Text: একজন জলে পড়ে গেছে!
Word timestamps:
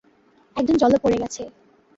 একজন 0.55 0.75
জলে 0.81 0.97
পড়ে 1.03 1.17
গেছে! 1.21 1.41